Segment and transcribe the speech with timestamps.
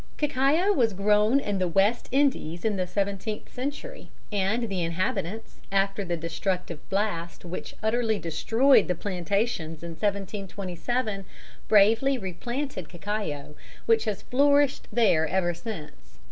[0.17, 6.03] Cacao was grown in the West Indies in the seventeenth century, and the inhabitants, after
[6.03, 11.25] the destructive "blast," which utterly destroyed the plantations in 1727,
[11.67, 13.53] bravely replanted cacao,
[13.85, 16.17] which has flourished there ever since.